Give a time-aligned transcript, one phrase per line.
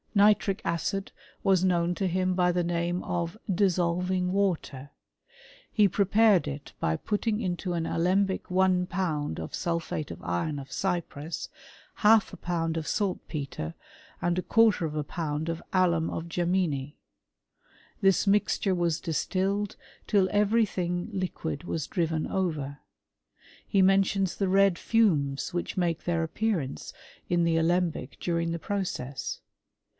[0.15, 1.11] Nitric acid
[1.43, 4.89] was known to him by the name of di$$olving water.
[5.71, 10.71] He prepared it by putting into an alembic one pound of sulphate of iron of
[10.71, 11.49] Cyprus,
[11.97, 13.73] half a pound of saltpetre,
[14.21, 16.95] and a quarter of a pound of alum oi^Jameni:
[18.01, 19.75] this mixture was distilled
[20.07, 22.79] till every thing liquid was driven over.
[23.65, 26.91] He mentions the red fumes which make their appearance
[27.29, 29.39] in the alembic during the process.